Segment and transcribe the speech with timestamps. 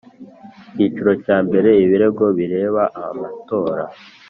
[0.67, 3.83] Icyiciro cya mbere Ibirego bireba amatora